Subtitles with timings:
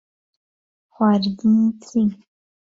[0.93, 2.01] خواردنی چی؟